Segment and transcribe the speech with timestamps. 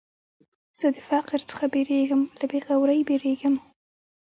[0.79, 3.55] زه د فقر څخه بېرېږم، له بېغورۍ بېرېږم.